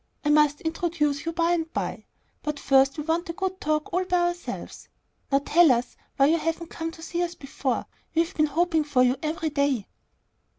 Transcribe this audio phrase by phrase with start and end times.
[0.25, 2.07] "I must introduce you by and by,
[2.41, 4.89] but first we want a good talk all by ourselves.
[5.31, 7.85] Now tell us why you haven't come to see us before.
[8.15, 9.85] We have been hoping for you every day."